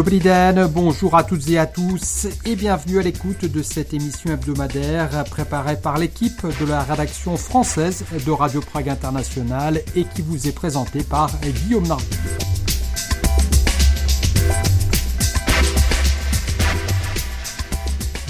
[0.00, 5.76] Bonjour à toutes et à tous et bienvenue à l'écoute de cette émission hebdomadaire préparée
[5.76, 11.02] par l'équipe de la rédaction française de Radio Prague International et qui vous est présentée
[11.02, 12.04] par Guillaume Nardin.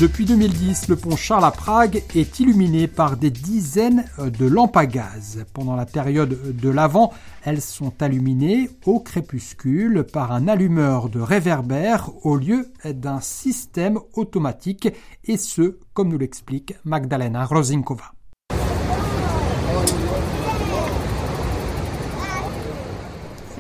[0.01, 4.87] Depuis 2010, le pont Charles à Prague est illuminé par des dizaines de lampes à
[4.87, 5.45] gaz.
[5.52, 7.12] Pendant la période de l'Avent,
[7.45, 14.89] elles sont illuminées au crépuscule par un allumeur de réverbère au lieu d'un système automatique,
[15.25, 18.12] et ce, comme nous l'explique Magdalena Rozinkova.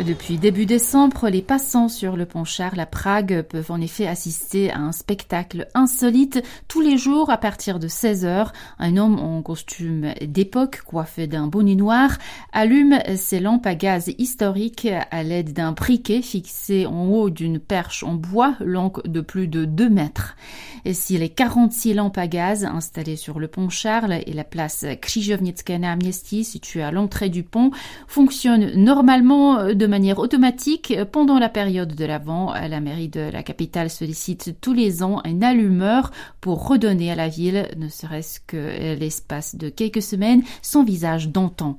[0.06, 4.70] Depuis début décembre, les passants sur le pont Charles à Prague peuvent en effet assister
[4.70, 8.52] à un spectacle insolite tous les jours à partir de 16 heures.
[8.78, 12.16] Un homme en costume d'époque, coiffé d'un bonnet noir,
[12.52, 18.04] allume ses lampes à gaz historiques à l'aide d'un briquet fixé en haut d'une perche
[18.04, 20.36] en bois longue de plus de 2 mètres.
[20.84, 24.86] Et si les 46 lampes à gaz installées sur le pont Charles et la place
[25.00, 27.72] Krzyżownicka Amnesty située à l'entrée du pont
[28.06, 32.52] fonctionnent normalement de manière automatique pendant la période de l'Avent.
[32.52, 37.28] La mairie de la capitale sollicite tous les ans un allumeur pour redonner à la
[37.28, 41.78] ville, ne serait-ce que l'espace de quelques semaines, son visage d'antan.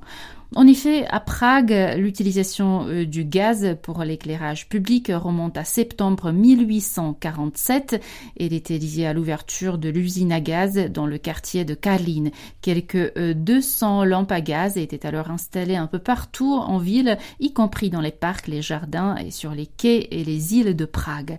[0.56, 8.02] En effet, à Prague, l'utilisation euh, du gaz pour l'éclairage public remonte à septembre 1847.
[8.38, 12.30] Elle était liée à l'ouverture de l'usine à gaz dans le quartier de Karlin.
[12.62, 17.52] Quelques 200 euh, lampes à gaz étaient alors installées un peu partout en ville, y
[17.52, 21.38] compris dans les parcs, les jardins et sur les quais et les îles de Prague.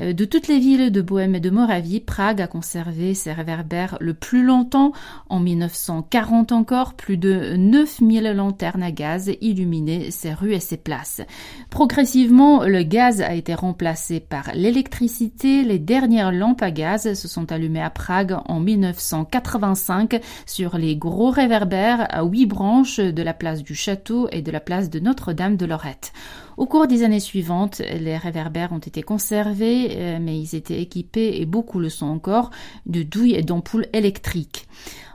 [0.00, 3.96] Euh, de toutes les villes de Bohême et de Moravie, Prague a conservé ses réverbères
[4.00, 4.92] le plus longtemps.
[5.28, 10.78] En 1940 encore, plus de 9000 lampes lanterne à gaz illuminer ses rues et ses
[10.78, 11.20] places.
[11.68, 15.64] Progressivement, le gaz a été remplacé par l'électricité.
[15.64, 21.30] Les dernières lampes à gaz se sont allumées à Prague en 1985 sur les gros
[21.30, 25.56] réverbères à huit branches de la place du Château et de la place de Notre-Dame
[25.56, 26.12] de Lorette.
[26.58, 31.40] Au cours des années suivantes, les réverbères ont été conservés, euh, mais ils étaient équipés,
[31.40, 32.50] et beaucoup le sont encore,
[32.84, 34.66] de douilles et d'ampoules électriques.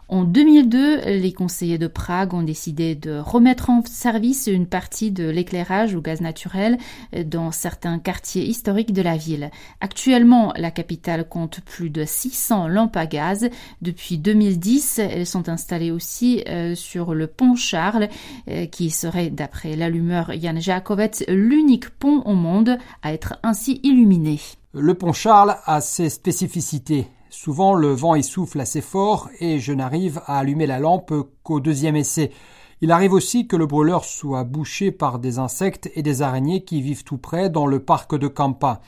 [0.10, 5.30] En 2002, les conseillers de Prague ont décidé de remettre en service une partie de
[5.30, 6.78] l'éclairage au gaz naturel
[7.26, 9.50] dans certains quartiers historiques de la ville.
[9.82, 13.50] Actuellement, la capitale compte plus de 600 lampes à gaz.
[13.82, 18.10] Depuis 2010, elles sont installées aussi euh, sur le pont Charles,
[18.50, 24.40] euh, qui serait, d'après l'allumeur Jan Jakovets, l'unique pont au monde à être ainsi illuminé.
[24.74, 27.08] Le pont Charles a ses spécificités.
[27.36, 31.12] Souvent le vent y souffle assez fort et je n'arrive à allumer la lampe
[31.42, 32.30] qu'au deuxième essai.
[32.80, 36.84] Il arrive aussi que le brûleur soit bouché par des insectes et des araignées qui
[36.84, 38.82] vivent tout près dans le parc de Campa.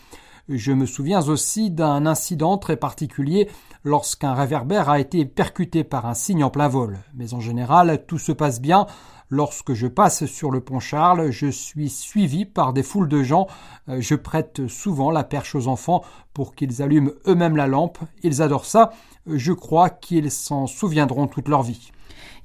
[0.47, 3.49] Je me souviens aussi d'un incident très particulier
[3.83, 6.99] lorsqu'un réverbère a été percuté par un cygne en plein vol.
[7.15, 8.85] Mais en général, tout se passe bien.
[9.29, 13.47] Lorsque je passe sur le pont Charles, je suis suivi par des foules de gens.
[13.89, 16.03] Euh, je prête souvent la perche aux enfants
[16.33, 17.97] pour qu'ils allument eux-mêmes la lampe.
[18.23, 18.91] Ils adorent ça.
[19.27, 21.91] Je crois qu'ils s'en souviendront toute leur vie.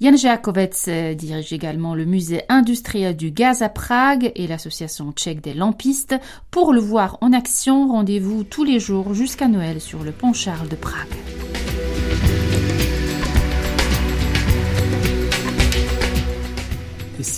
[0.01, 0.75] Jan Jakovec
[1.17, 6.15] dirige également le musée industriel du gaz à Prague et l'association tchèque des lampistes.
[6.51, 10.69] Pour le voir en action, rendez-vous tous les jours jusqu'à Noël sur le pont Charles
[10.69, 11.09] de Prague.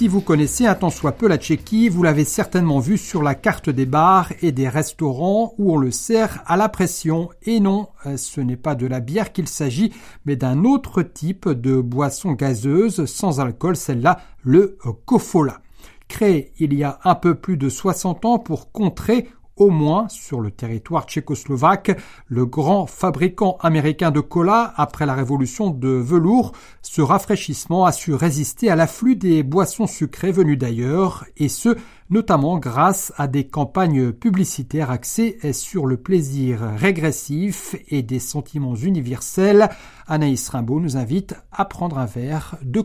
[0.03, 3.37] Si vous connaissez un tant soit peu la Tchéquie, vous l'avez certainement vu sur la
[3.37, 7.31] carte des bars et des restaurants où on le sert à la pression.
[7.45, 9.93] Et non, euh, ce n'est pas de la bière qu'il s'agit,
[10.25, 15.61] mais d'un autre type de boisson gazeuse sans alcool, celle-là, le Kofola.
[16.09, 20.41] Créé il y a un peu plus de 60 ans pour contrer au moins sur
[20.41, 26.53] le territoire tchécoslovaque, le grand fabricant américain de cola après la révolution de velours,
[26.83, 31.77] ce rafraîchissement a su résister à l'afflux des boissons sucrées venues d'ailleurs, et ce,
[32.11, 39.69] notamment grâce à des campagnes publicitaires axées sur le plaisir régressif et des sentiments universels.
[40.07, 42.81] Anaïs Rimbaud nous invite à prendre un verre de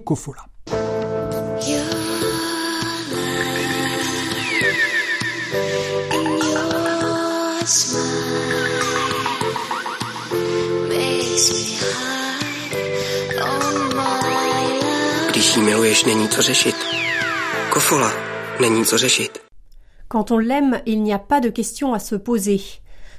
[20.07, 22.62] Quand on l'aime, il n'y a pas de question à se poser.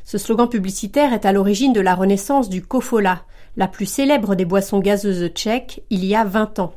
[0.04, 3.24] Ce slogan publicitaire est à l'origine de la renaissance du Kofola,
[3.56, 6.74] la plus célèbre des boissons gazeuses tchèques, il y a 20 ans.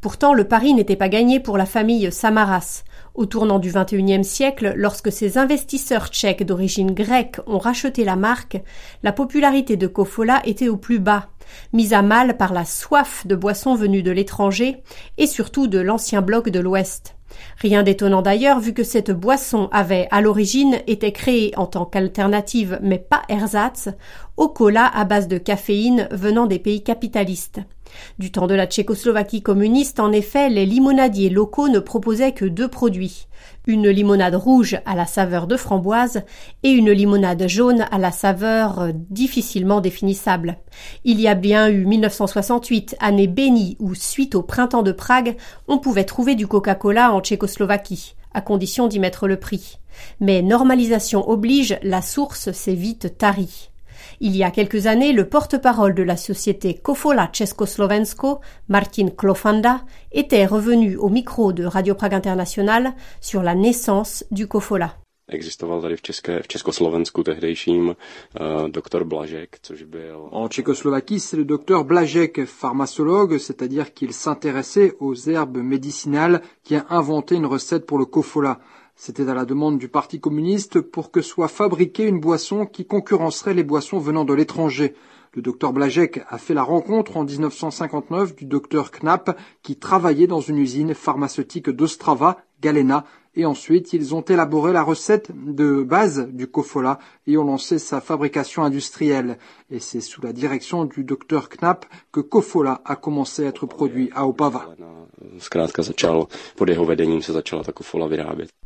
[0.00, 2.82] Pourtant, le pari n'était pas gagné pour la famille Samaras.
[3.14, 8.58] Au tournant du XXIe siècle, lorsque ces investisseurs tchèques d'origine grecque ont racheté la marque,
[9.02, 11.28] la popularité de Kofola était au plus bas,
[11.74, 14.78] mise à mal par la soif de boissons venues de l'étranger
[15.18, 17.14] et surtout de l'ancien bloc de l'Ouest.
[17.58, 22.78] Rien d'étonnant d'ailleurs vu que cette boisson avait à l'origine été créée en tant qu'alternative
[22.82, 23.88] mais pas ersatz
[24.36, 27.60] au cola à base de caféine venant des pays capitalistes.
[28.18, 32.68] Du temps de la Tchécoslovaquie communiste, en effet, les limonadiers locaux ne proposaient que deux
[32.68, 33.26] produits
[33.66, 36.22] une limonade rouge à la saveur de framboise
[36.62, 40.58] et une limonade jaune à la saveur difficilement définissable.
[41.04, 45.36] Il y a bien eu 1968, année bénie où, suite au printemps de Prague,
[45.68, 49.78] on pouvait trouver du Coca-Cola en Tchécoslovaquie, à condition d'y mettre le prix.
[50.20, 53.70] Mais normalisation oblige, la source s'est vite tarie.
[54.20, 59.82] Il y a quelques années, le porte-parole de la société Kofola Československo, Martin Klofanda,
[60.12, 64.94] était revenu au micro de Radio Prague International sur la naissance du Kofola.
[69.94, 76.76] Eh, en Tchécoslovaquie, c'est le docteur Blažek, pharmacologue, c'est-à-dire qu'il s'intéressait aux herbes médicinales, qui
[76.76, 78.60] a inventé une recette pour le kofola.
[78.94, 83.54] C'était à la demande du Parti communiste pour que soit fabriquée une boisson qui concurrencerait
[83.54, 84.94] les boissons venant de l'étranger.
[85.34, 90.42] Le docteur Blajek a fait la rencontre en 1959 du docteur Knapp qui travaillait dans
[90.42, 96.46] une usine pharmaceutique d'Ostrava, Galena, et ensuite ils ont élaboré la recette de base du
[96.46, 99.38] Kofola et ont lancé sa fabrication industrielle.
[99.70, 104.10] Et c'est sous la direction du docteur Knapp que Kofola a commencé à être produit
[104.14, 104.68] à Opava.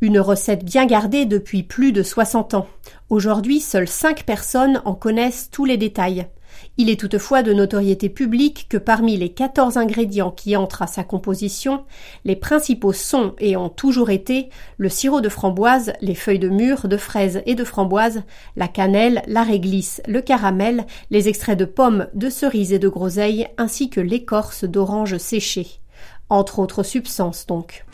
[0.01, 2.67] Une recette bien gardée depuis plus de 60 ans.
[3.09, 6.27] Aujourd'hui, seules 5 personnes en connaissent tous les détails.
[6.77, 11.03] Il est toutefois de notoriété publique que parmi les 14 ingrédients qui entrent à sa
[11.03, 11.83] composition,
[12.25, 16.87] les principaux sont et ont toujours été le sirop de framboise, les feuilles de mûre,
[16.87, 18.23] de fraises et de framboise,
[18.55, 23.47] la cannelle, la réglisse, le caramel, les extraits de pommes, de cerises et de groseilles,
[23.57, 25.67] ainsi que l'écorce d'orange séchée.
[26.29, 27.85] Entre autres substances donc.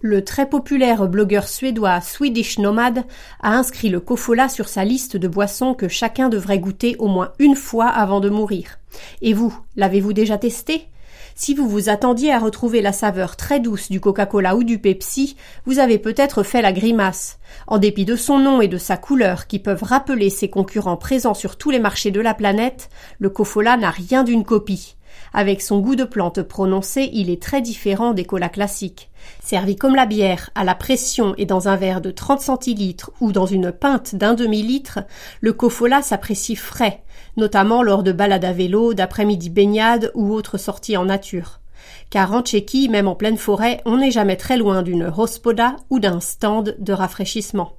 [0.00, 3.04] Le très populaire blogueur suédois Swedish Nomad
[3.40, 7.30] a inscrit le kofola sur sa liste de boissons que chacun devrait goûter au moins
[7.38, 8.80] une fois avant de mourir.
[9.20, 10.88] Et vous, l'avez-vous déjà testé?
[11.34, 15.36] Si vous vous attendiez à retrouver la saveur très douce du Coca-Cola ou du Pepsi,
[15.66, 17.38] vous avez peut-être fait la grimace.
[17.66, 21.34] En dépit de son nom et de sa couleur qui peuvent rappeler ses concurrents présents
[21.34, 22.88] sur tous les marchés de la planète,
[23.18, 24.96] le Cofola n'a rien d'une copie.
[25.34, 29.10] Avec son goût de plante prononcé, il est très différent des colas classiques.
[29.42, 33.32] Servi comme la bière, à la pression et dans un verre de 30 centilitres ou
[33.32, 35.00] dans une pinte d'un demi-litre,
[35.40, 37.02] le Kofola s'apprécie frais,
[37.36, 41.60] notamment lors de balades à vélo, d'après-midi baignades ou autres sorties en nature.
[42.10, 45.98] Car en Tchéquie, même en pleine forêt, on n'est jamais très loin d'une hospoda ou
[45.98, 47.76] d'un stand de rafraîchissement.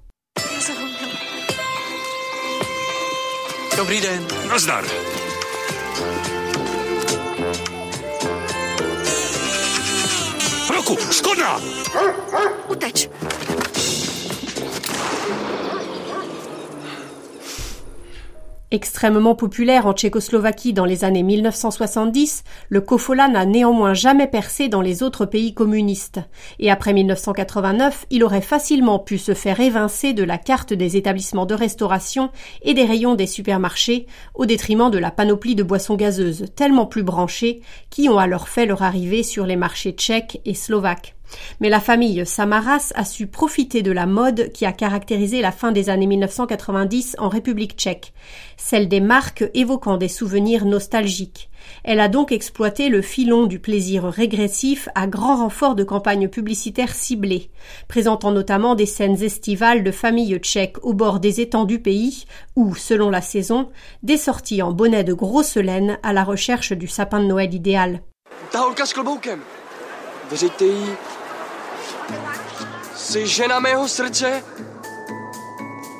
[18.73, 24.81] Extrêmement populaire en Tchécoslovaquie dans les années 1970, le Kofola n'a néanmoins jamais percé dans
[24.81, 26.21] les autres pays communistes.
[26.57, 31.45] Et après 1989, il aurait facilement pu se faire évincer de la carte des établissements
[31.45, 32.31] de restauration
[32.63, 37.03] et des rayons des supermarchés, au détriment de la panoplie de boissons gazeuses, tellement plus
[37.03, 37.61] branchées,
[37.91, 41.13] qui ont alors fait leur arrivée sur les marchés tchèques et slovaques.
[41.59, 45.71] Mais la famille Samaras a su profiter de la mode qui a caractérisé la fin
[45.71, 48.13] des années 1990 en République tchèque,
[48.57, 51.49] celle des marques évoquant des souvenirs nostalgiques.
[51.83, 56.93] Elle a donc exploité le filon du plaisir régressif à grand renfort de campagnes publicitaires
[56.93, 57.49] ciblées,
[57.87, 62.25] présentant notamment des scènes estivales de familles tchèques au bord des étangs du pays
[62.55, 63.69] ou, selon la saison,
[64.01, 68.01] des sorties en bonnet de grosse laine à la recherche du sapin de Noël idéal.
[72.95, 74.43] Jsi žena mého srdce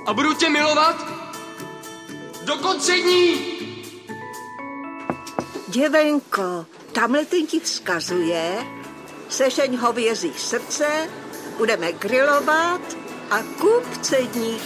[0.06, 0.96] a budu tě milovat
[2.46, 3.36] do konce dní.
[5.68, 8.58] Děvenko, tamhle ten ti vzkazuje,
[9.30, 10.88] sešeň hovězí srdce,
[11.58, 12.82] budeme grilovat
[13.32, 14.62] a kup cedník.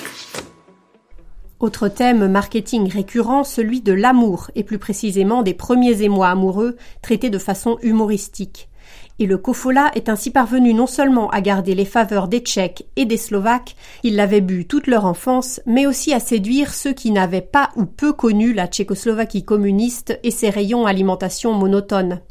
[1.59, 7.31] Autre thème marketing récurrent, celui de l'amour, et plus précisément des premiers émois amoureux, traités
[7.31, 8.69] de façon humoristique.
[9.19, 13.05] Et le Kofola est ainsi parvenu non seulement à garder les faveurs des Tchèques et
[13.05, 17.41] des Slovaques, ils l'avaient bu toute leur enfance, mais aussi à séduire ceux qui n'avaient
[17.41, 22.21] pas ou peu connu la Tchécoslovaquie communiste et ses rayons alimentation monotones.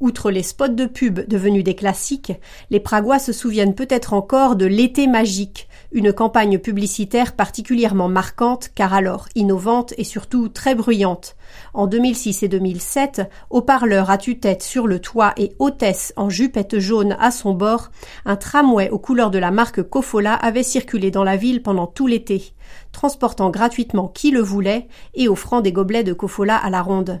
[0.00, 2.32] Outre les spots de pub devenus des classiques,
[2.70, 8.94] les Pragois se souviennent peut-être encore de l'été magique, une campagne publicitaire particulièrement marquante car
[8.94, 11.36] alors innovante et surtout très bruyante.
[11.74, 17.16] En 2006 et 2007, haut-parleur à tue-tête sur le toit et hôtesse en jupette jaune
[17.18, 17.90] à son bord,
[18.24, 22.06] un tramway aux couleurs de la marque Kofola avait circulé dans la ville pendant tout
[22.06, 22.54] l'été,
[22.92, 27.20] transportant gratuitement qui le voulait et offrant des gobelets de Kofola à la ronde.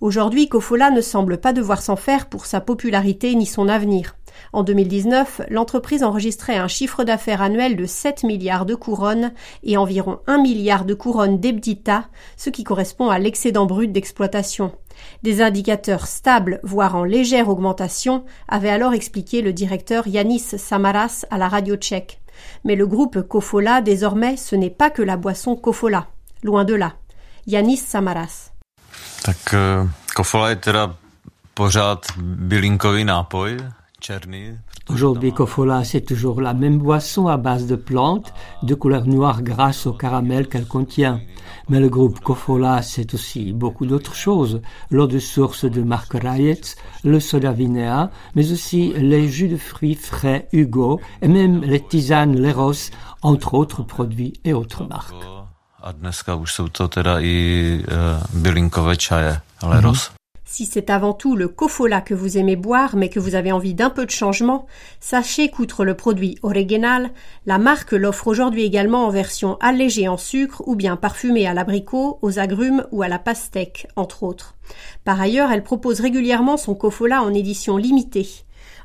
[0.00, 4.16] Aujourd'hui, Kofola ne semble pas devoir s'en faire pour sa popularité ni son avenir.
[4.52, 9.32] En 2019, l'entreprise enregistrait un chiffre d'affaires annuel de 7 milliards de couronnes
[9.62, 12.04] et environ 1 milliard de couronnes d'ebdita,
[12.36, 14.72] ce qui correspond à l'excédent brut d'exploitation.
[15.22, 21.38] Des indicateurs stables, voire en légère augmentation, avait alors expliqué le directeur Yanis Samaras à
[21.38, 22.20] la radio tchèque.
[22.64, 26.06] Mais le groupe Kofola, désormais, ce n'est pas que la boisson Kofola.
[26.42, 26.94] Loin de là.
[27.46, 28.52] Yanis Samaras.
[29.28, 29.84] Eh,
[30.14, 30.54] Kofola
[32.48, 33.56] bylinkový nápoj,
[34.88, 39.86] Aujourd'hui, Kofola, c'est toujours la même boisson à base de plantes, de couleur noire grâce
[39.86, 41.20] au caramel qu'elle contient.
[41.68, 44.60] Mais le groupe Kofola, c'est aussi beaucoup d'autres choses.
[44.90, 49.94] L'eau de source de Marc Rayetz, le soda vinéa, mais aussi les jus de fruits
[49.94, 52.90] frais Hugo et même les tisanes Leros,
[53.22, 55.14] entre autres produits et autres marques.
[60.52, 63.72] Si c'est avant tout le Kofola que vous aimez boire mais que vous avez envie
[63.72, 64.66] d'un peu de changement,
[64.98, 67.10] sachez qu'outre le produit original,
[67.46, 72.18] la marque l'offre aujourd'hui également en version allégée en sucre ou bien parfumée à l'abricot,
[72.20, 74.56] aux agrumes ou à la pastèque, entre autres.
[75.04, 78.28] Par ailleurs, elle propose régulièrement son Kofola en édition limitée.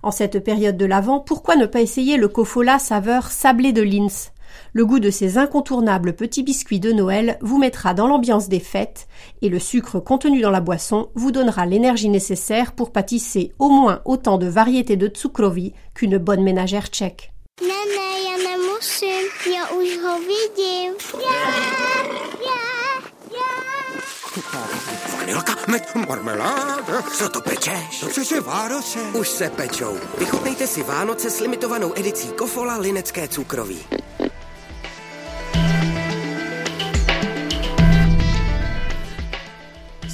[0.04, 4.35] En cette période de l'Avent, pourquoi ne pas essayer le Kofola saveur sablé de Linz
[4.74, 9.08] le goût de ces incontournables petits biscuits de Noël vous mettra dans l'ambiance des fêtes
[9.42, 14.02] et le sucre contenu dans la boisson vous donnera l'énergie nécessaire pour pâtisser au moins
[14.06, 17.32] autant de variétés de tsukrovi qu'une bonne ménagère tchèque.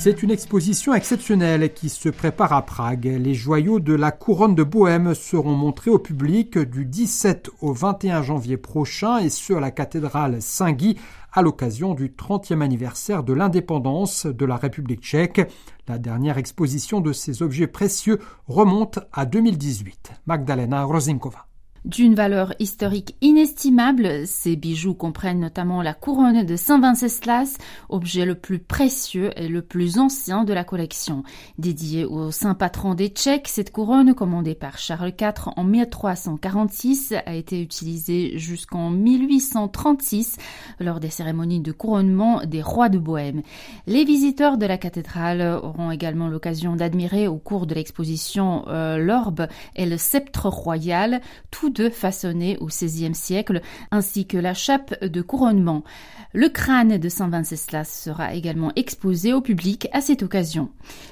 [0.04, 3.06] C'est une exposition exceptionnelle qui se prépare à Prague.
[3.06, 8.24] Les joyaux de la couronne de Bohême seront montrés au public du 17 au 21
[8.24, 10.98] janvier prochain et ce à la cathédrale Saint-Guy
[11.32, 15.48] à l'occasion du 30e anniversaire de l'indépendance de la République tchèque.
[15.88, 18.18] La dernière exposition de ces objets précieux
[18.48, 20.14] remonte à 2018.
[20.26, 21.51] Magdalena Rozinkova.
[21.84, 27.58] D'une valeur historique inestimable, ces bijoux comprennent notamment la couronne de Saint Venceslas,
[27.90, 31.24] objet le plus précieux et le plus ancien de la collection.
[31.58, 37.34] Dédiée au saint patron des Tchèques, cette couronne, commandée par Charles IV en 1346, a
[37.34, 40.38] été utilisée jusqu'en 1836
[40.80, 43.42] lors des cérémonies de couronnement des rois de Bohême.
[43.88, 49.48] Les visiteurs de la cathédrale auront également l'occasion d'admirer au cours de l'exposition euh, l'orbe
[49.76, 51.22] et le sceptre royal,
[51.90, 53.62] façonnés au XVIe siècle,
[53.92, 55.84] ainsi que la chape de couronnement.
[56.34, 60.70] Le crâne de Saint Venceslas sera également exposé au public à cette occasion.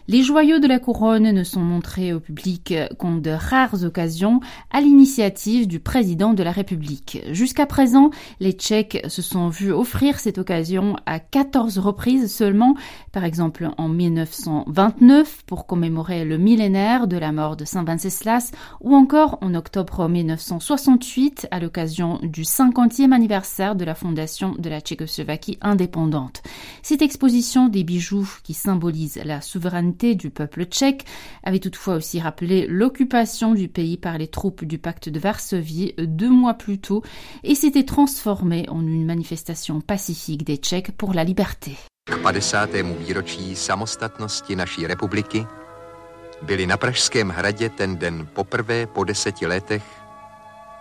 [0.08, 4.40] Les joyaux de la couronne ne sont montrés au public qu'en de rares occasions
[4.72, 7.22] à l'initiative du président de la République.
[7.32, 12.76] Jusqu'à présent, les Tchèques se sont vus offrir cette occasion à 14 reprises seulement,
[13.12, 18.96] par exemple en 1929 pour commémorer le millénaire de la mort de Saint Venceslas ou
[18.96, 20.08] encore en octobre
[20.50, 26.42] 1968 à l'occasion du 50e anniversaire de la fondation de la Tchécoslovaquie indépendante.
[26.82, 31.06] Cette exposition des bijoux qui symbolise la souveraineté du peuple tchèque
[31.44, 36.30] avait toutefois aussi rappelé l'occupation du pays par les troupes du pacte de Varsovie deux
[36.30, 37.04] mois plus tôt
[37.44, 41.78] et s'était transformée en une manifestation pacifique des Tchèques pour la liberté.
[42.06, 42.70] K 50.
[43.00, 45.46] výročí samostatnosti naší republiky
[46.42, 49.99] byly na Pražském hradě ten den poprvé po deseti letech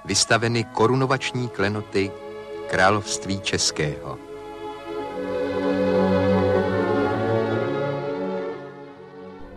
[0.05, 2.11] vystaveny korunovační klenoty
[2.69, 4.19] království českého.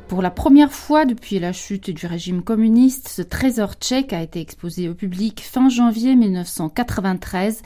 [0.08, 4.42] Pour la première fois depuis la chute du régime communiste, ce trésor tchèque a été
[4.42, 7.62] exposé au public fin janvier 1993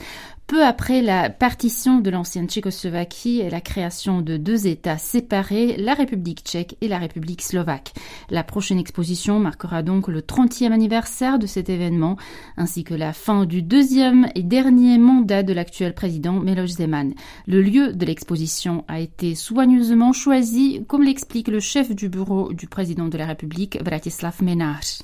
[0.46, 5.94] Peu après la partition de l'ancienne Tchécoslovaquie et la création de deux États séparés, la
[5.94, 7.94] République tchèque et la République slovaque.
[8.30, 12.16] La prochaine exposition marquera donc le 30e anniversaire de cet événement,
[12.56, 17.14] ainsi que la fin du deuxième et dernier mandat de l'actuel président Miloš Zeman.
[17.48, 22.68] Le lieu de l'exposition a été soigneusement choisi, comme l'explique le chef du bureau du
[22.68, 25.02] président de la République, Vratislav Menář.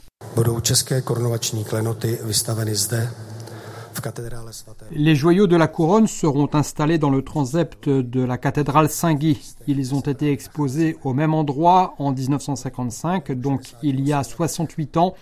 [4.91, 9.39] Les joyaux de la couronne seront installés dans le transept de la cathédrale Saint-Guy.
[9.67, 15.15] Ils ont été exposés au même endroit en 1955, donc il y a 68 ans.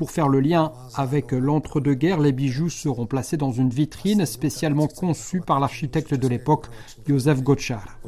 [0.00, 5.42] Pour faire le lien avec l'entre-deux-guerres, les bijoux seront placés dans une vitrine spécialement conçue
[5.42, 6.68] par l'architecte de l'époque,
[7.06, 7.98] Josef Gottschar.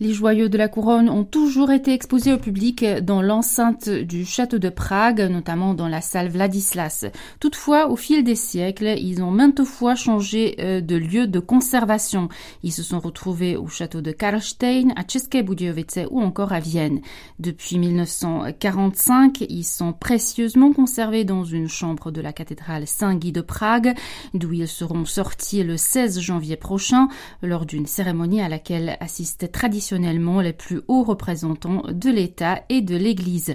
[0.00, 4.58] Les joyaux de la couronne ont toujours été exposés au public dans l'enceinte du château
[4.58, 7.04] de Prague, notamment dans la salle Vladislas.
[7.38, 12.28] Toutefois, au fil des siècles, ils ont maintes fois changé euh, de lieu de conservation.
[12.64, 17.00] Ils se sont retrouvés au château de Karlstein, à České Budějovice ou encore à Vienne.
[17.38, 18.79] Depuis 1940,
[19.48, 23.94] ils sont précieusement conservés dans une chambre de la cathédrale Saint-Guy de Prague,
[24.34, 27.08] d'où ils seront sortis le 16 janvier prochain
[27.42, 32.96] lors d'une cérémonie à laquelle assistaient traditionnellement les plus hauts représentants de l'État et de
[32.96, 33.54] l'Église.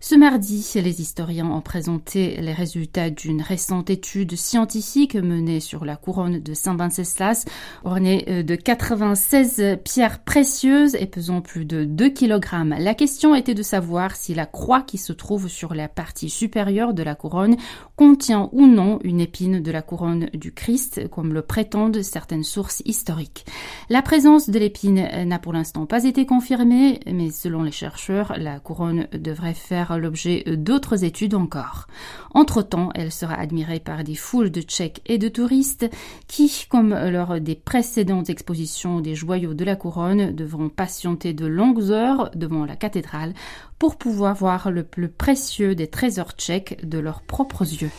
[0.00, 5.96] Ce mardi, les historiens ont présenté les résultats d'une récente étude scientifique menée sur la
[5.96, 7.46] couronne de Saint-Venceslas,
[7.84, 12.44] ornée euh, de 96 pierres précieuses et pesant plus de 2 kg.
[12.78, 16.94] La question était de savoir si la croix qui se trouve sur la partie supérieure
[16.94, 17.56] de la couronne
[17.96, 22.80] contient ou non une épine de la couronne du Christ, comme le prétendent certaines sources
[22.84, 23.44] historiques.
[23.90, 28.60] La présence de l'épine n'a pour l'instant pas été confirmée, mais selon les chercheurs, la
[28.60, 31.88] couronne devrait faire l'objet d'autres études encore.
[32.32, 35.90] Entre-temps, elle sera admirée par des foules de Tchèques et de touristes
[36.28, 41.90] qui, comme lors des précédentes expositions des joyaux de la couronne, devront patienter de longues
[41.90, 43.34] heures devant la cathédrale
[43.78, 47.90] pour pouvoir voir le plus précieux des trésors tchèques de leurs propres yeux.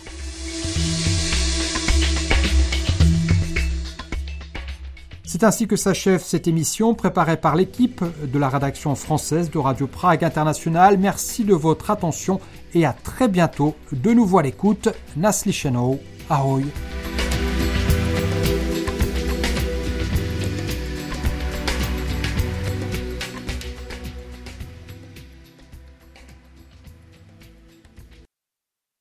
[5.25, 9.85] C'est ainsi que s'achève cette émission préparée par l'équipe de la rédaction française de Radio
[9.85, 10.97] Prague International.
[10.97, 12.39] Merci de votre attention
[12.73, 14.87] et à très bientôt de nouveau à l'écoute.
[15.17, 15.53] Nasli
[16.29, 16.63] Ahoy.